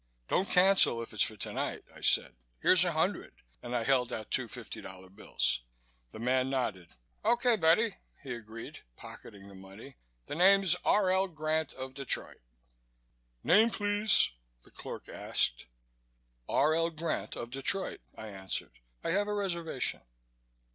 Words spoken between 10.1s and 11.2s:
"The name's R.